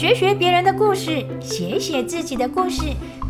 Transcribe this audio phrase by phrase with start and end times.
[0.00, 2.84] 学学别人的故事，写写自己的故事，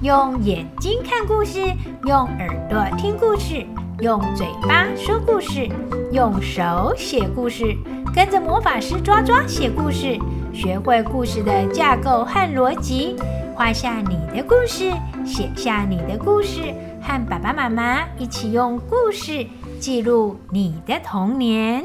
[0.04, 1.58] 用眼睛看故事，
[2.04, 3.66] 用耳朵听故事，
[3.98, 5.68] 用嘴巴说故事，
[6.12, 7.76] 用手写故事，
[8.14, 10.16] 跟着魔法师抓抓写故事，
[10.54, 13.16] 学会故事的架构和逻辑，
[13.56, 14.92] 画下你的故事，
[15.26, 19.44] 写下你的故事，和爸爸妈妈一起用故事
[19.80, 21.82] 记录你的童年。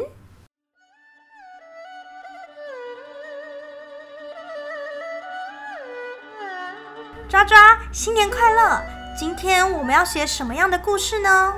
[7.36, 8.82] 抓抓，新年快乐！
[9.20, 11.54] 今天我们要写什么样的故事呢？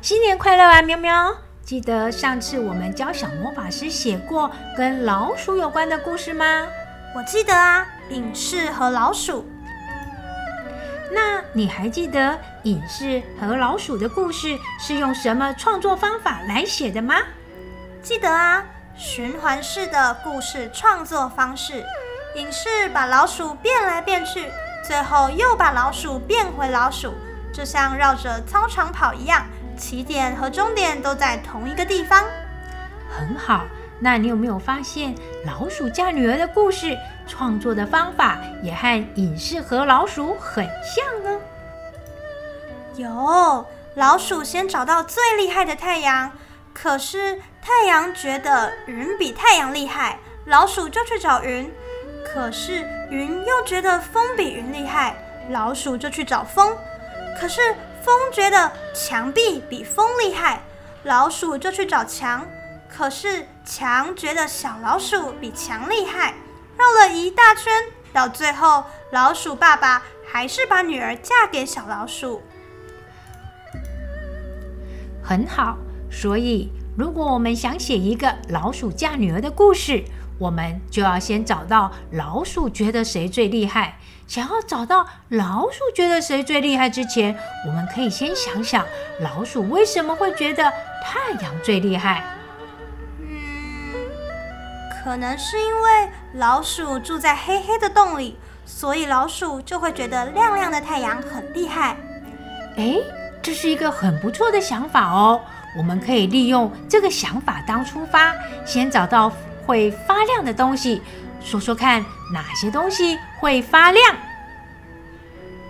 [0.00, 1.36] 新年快乐啊，喵喵！
[1.62, 6.66] 记得上次我们教小魔法师写过跟老鼠有关的故事吗？
[7.14, 9.46] 我记得啊，隐士和老鼠。
[11.10, 17.16] 那你还记得隐士和老鼠的故事是用什么创作方法来写的吗？
[18.02, 18.64] 记得啊，
[18.96, 21.84] 循环式的故事创作方式。
[22.34, 24.50] 隐士把老鼠变来变去。
[24.82, 27.14] 最后又把老鼠变回老鼠，
[27.52, 32.24] 就像绕着操场跑一样，起点和终点都在同一个地方。
[33.08, 33.64] 很好，
[34.00, 36.96] 那你有没有发现老鼠嫁女儿的故事
[37.28, 41.40] 创作的方法也和影视和老鼠很像呢？
[42.96, 46.32] 有，老鼠先找到最厉害的太阳，
[46.74, 51.72] 可是太阳觉得云比太阳厉害，老鼠就去找云。
[52.32, 55.14] 可是云又觉得风比云厉害，
[55.50, 56.74] 老鼠就去找风。
[57.38, 57.60] 可是
[58.02, 60.62] 风觉得墙壁比风厉害，
[61.02, 62.46] 老鼠就去找墙。
[62.88, 66.34] 可是墙觉得小老鼠比墙厉害，
[66.76, 67.72] 绕了一大圈，
[68.12, 72.42] 到最后老鼠爸爸还是把女儿嫁给小老鼠。
[75.22, 75.76] 很好，
[76.10, 80.04] 所以如果我们想写一个老鼠嫁女儿的故事。
[80.38, 83.98] 我们就要先找到老鼠觉得谁最厉害。
[84.26, 88.84] 想要找到老鼠觉得谁最厉害之前，我们可以先想想
[89.20, 90.72] 老鼠为什么会觉得
[91.04, 92.24] 太阳最厉害。
[93.20, 93.94] 嗯，
[95.04, 101.96] 可能是因为老鼠住在黑黑的洞里，所以老鼠就会觉得亮亮的太阳很厉害。
[102.76, 102.96] 哎，
[103.40, 105.40] 这是一个很不错的想法哦。
[105.76, 108.32] 我们可以利用这个想法当出发，
[108.64, 109.32] 先找到。
[109.64, 111.00] 会发亮的东西，
[111.40, 114.16] 说说看，哪些东西会发亮？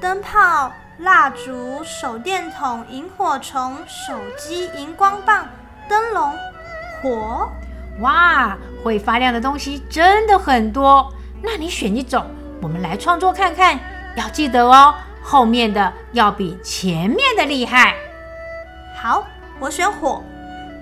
[0.01, 5.47] 灯泡、蜡烛、手电筒、萤火虫、手机、荧光棒、
[5.91, 6.35] 灯笼、
[7.03, 7.53] 火。
[8.01, 11.13] 哇，会发亮的东西真的很多。
[11.43, 12.25] 那你选一种，
[12.63, 13.79] 我们来创作看看。
[14.17, 17.95] 要记得哦，后面的要比前面的厉害。
[18.97, 19.27] 好，
[19.63, 20.21] 我选火。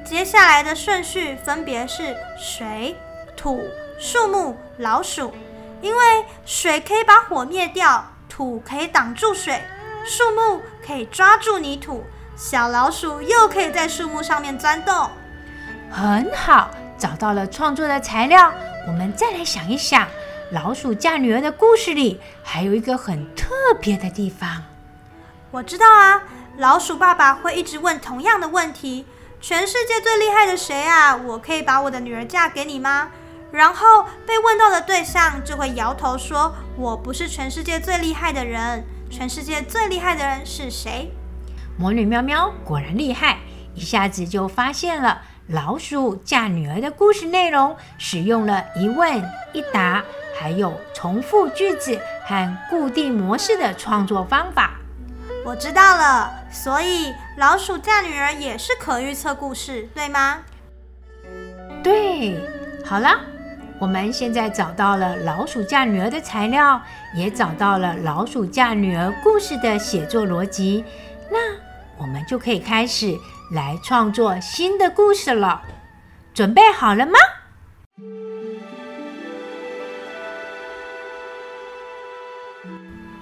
[0.02, 2.96] 接下来的顺序分别是水、
[3.36, 3.62] 土、
[3.98, 5.34] 树木、老鼠。
[5.82, 9.60] 因为水可以把火灭掉，土可以挡住水，
[10.06, 12.02] 树木可以抓住泥土，
[12.36, 15.10] 小老鼠又可以在树木上面钻洞。
[15.90, 18.50] 很好，找到了创作的材料。
[18.86, 20.08] 我们再来想一想，
[20.52, 24.64] 老鼠嫁女儿的故事里还有一个很特别的地方。
[25.50, 26.22] 我知道啊，
[26.60, 29.06] 老鼠爸爸会一直问同样的问题。
[29.41, 31.16] 全世界最厉害的谁啊？
[31.16, 33.09] 我可以把我的女儿嫁给你吗？
[33.50, 38.84] 然后被问到的对象就会摇头说：“我不是全世界最厉害的人。
[39.10, 41.10] 全世界最厉害的人是谁？”
[41.78, 43.38] 魔女喵喵果然厉害，
[43.75, 49.16] 一下子就发现了老鼠嫁女儿的故事内容，使用了一问
[49.54, 50.04] 一答，
[50.38, 54.72] 还有重复句子和固定模式的创作方法。
[55.43, 60.41] 我知道了，所以老鼠嫁女儿也是可预测故事，对吗？
[61.83, 62.38] 对，
[62.84, 63.21] 好了，
[63.78, 66.83] 我们现在找到了老鼠嫁女儿的材料，
[67.15, 70.84] 也找到了老鼠嫁女儿故事的写作逻辑，
[71.31, 71.38] 那
[71.97, 73.17] 我们就可以开始
[73.53, 75.62] 来创作新的故事了。
[76.34, 77.12] 准备好了吗？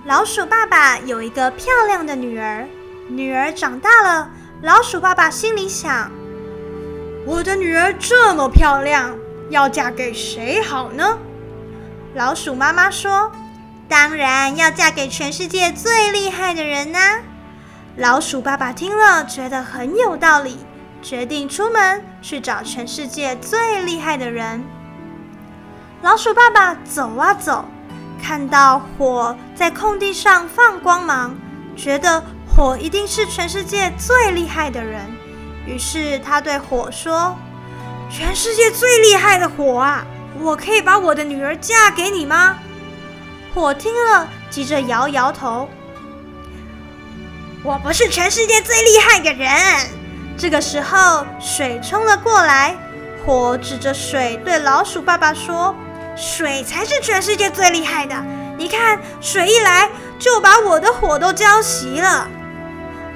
[0.05, 2.67] 老鼠爸爸有一个漂亮的女儿，
[3.09, 4.31] 女儿长大了。
[4.63, 6.11] 老鼠爸爸心里想：
[7.25, 9.17] 我的女儿这么漂亮，
[9.51, 11.19] 要嫁给谁好呢？
[12.15, 13.31] 老鼠妈妈说
[13.89, 16.99] ：“当然要嫁给全世界最厉害的人呢。”
[17.97, 20.59] 老鼠爸爸听了觉得很有道理，
[21.01, 24.63] 决定出门去找全世界最厉害的人。
[26.03, 27.65] 老鼠爸爸走啊走。
[28.21, 31.37] 看到火在空地上放光芒，
[31.77, 32.23] 觉得
[32.59, 35.07] 火一定是全世界最厉害的人。
[35.65, 37.37] 于是他对火说
[38.11, 40.05] ：“全世界最厉害的火啊，
[40.41, 42.59] 我可以把我的女儿嫁给你吗？”
[43.55, 45.69] 火听了，急着摇摇头
[47.63, 49.49] ：“我不是全世界最厉害的人。”
[50.37, 52.75] 这个时候，水冲了过来，
[53.25, 55.73] 火指着水对老鼠爸爸说
[56.19, 58.17] ：“水才是全世界最厉害的！
[58.57, 59.89] 你看，水一来
[60.19, 62.29] 就把我的火都浇熄了。”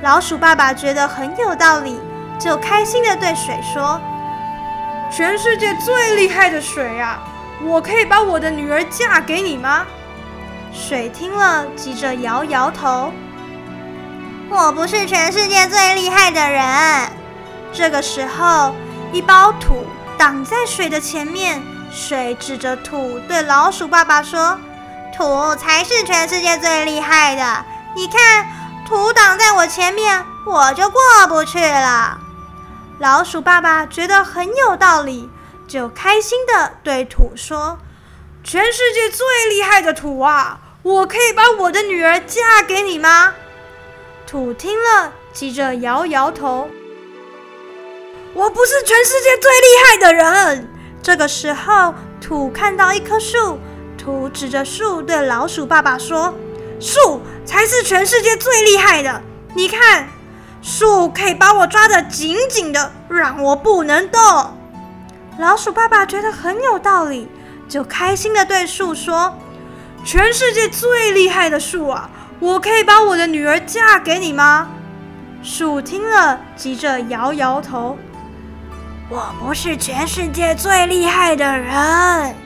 [0.03, 2.01] 老鼠爸爸觉得很有道理，
[2.37, 4.01] 就开心地对水说
[5.13, 7.21] ：“全世界最厉害的水啊，
[7.63, 9.87] 我可以把我的女儿嫁给你吗？”
[10.75, 13.13] 水听了，急着摇摇头
[14.51, 16.63] ：“我不是全世界最厉害的人。”
[17.73, 18.75] 这个时候，
[19.13, 19.87] 一包土
[20.19, 21.63] 挡在水的前面，
[21.93, 24.59] 水指着土对老鼠爸爸说
[25.17, 27.65] ：“土才是全世界最厉害的，
[27.95, 28.45] 你看。”
[28.93, 32.19] 土挡在我前面，我就过不去了。
[32.99, 35.31] 老鼠爸爸觉得很有道理，
[35.67, 37.79] 就开心地对土说
[38.45, 43.33] ：“全世界最厉害的土啊，我可以把我的女儿嫁给你吗？”
[44.29, 46.69] 土听了，急着摇摇头
[48.35, 50.69] ：“我不是全世界最厉害的人。”
[51.03, 53.59] 这个时候，土看到一棵树，
[53.97, 56.35] 土指着树对老鼠爸爸说。
[56.85, 59.23] 树才是全世界最厉害的。
[59.55, 60.09] 你看，
[60.63, 64.21] 树可以把我抓得紧紧的，让我不能动。
[65.39, 67.29] 老鼠爸爸觉得很有道理，
[67.69, 69.37] 就开心的对树说
[70.05, 72.09] ：“全世界最厉害的树啊，
[72.39, 74.69] 我可以把我的女儿嫁给你吗？”
[75.43, 77.99] 树听了，急着摇摇头
[79.11, 82.37] ：“我不是全世界最厉害的人。”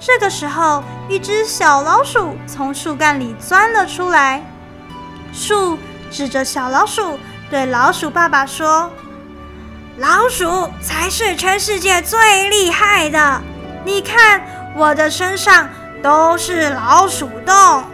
[0.00, 4.42] 这个时候，一只小老鼠从树干里钻了出来。
[5.32, 5.76] 树
[6.10, 7.18] 指着小老鼠，
[7.50, 8.90] 对老鼠爸爸说
[9.98, 13.42] ：“老鼠才是全世界最厉害的！
[13.84, 14.40] 你看，
[14.76, 15.68] 我的身上
[16.02, 17.84] 都是老鼠洞。”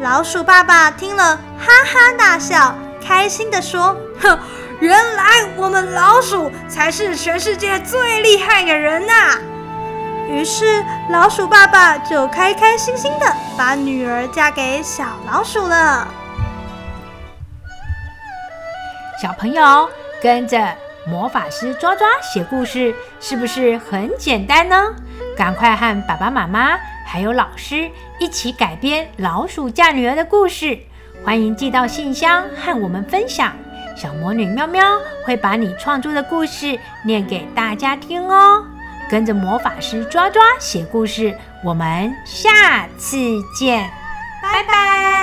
[0.00, 2.74] 老鼠爸爸听了，哈哈大笑，
[3.04, 4.38] 开心地说：“哼，
[4.78, 5.24] 原来
[5.56, 9.12] 我们老鼠才是全世界最厉害的人呐！”
[10.28, 13.26] 于是，老鼠爸爸就开开心心的
[13.56, 16.06] 把女儿嫁给小老鼠了。
[19.20, 19.88] 小朋友
[20.22, 20.76] 跟着
[21.06, 24.76] 魔法师抓抓写故事，是不是很简单呢？
[25.34, 27.90] 赶快和爸爸妈妈还有老师
[28.20, 30.78] 一起改编老鼠嫁女儿的故事，
[31.24, 33.56] 欢迎寄到信箱和我们分享。
[33.96, 38.62] 小魔女喵喵会把你创作的故事念给大家听哦。
[39.08, 43.16] 跟着魔法师抓抓写故事，我们下次
[43.58, 43.88] 见，
[44.42, 45.17] 拜拜。